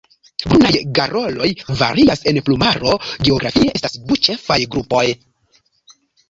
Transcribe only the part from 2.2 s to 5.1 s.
en plumaro geografie: estas du ĉefaj grupoj.